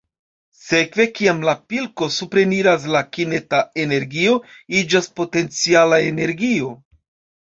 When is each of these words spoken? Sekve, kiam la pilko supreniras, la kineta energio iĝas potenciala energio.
Sekve, 0.59 1.03
kiam 1.17 1.43
la 1.47 1.53
pilko 1.73 2.07
supreniras, 2.15 2.87
la 2.95 3.01
kineta 3.17 3.61
energio 3.85 4.41
iĝas 4.81 5.11
potenciala 5.21 6.01
energio. 6.11 6.73